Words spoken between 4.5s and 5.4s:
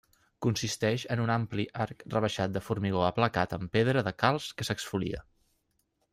que s'exfolia.